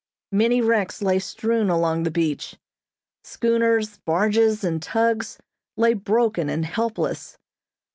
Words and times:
Many 0.31 0.61
wrecks 0.61 1.03
lay 1.03 1.19
strewn 1.19 1.69
along 1.69 2.01
the 2.01 2.09
beach. 2.09 2.55
Schooners, 3.23 3.99
barges, 3.99 4.63
and 4.63 4.81
tugs 4.81 5.37
lay 5.77 5.93
broken 5.93 6.49
and 6.49 6.65
helpless. 6.65 7.37